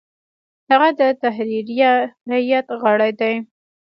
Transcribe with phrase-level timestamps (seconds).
[0.69, 1.91] هغه د تحریریه
[2.31, 3.33] هیئت غړی دی.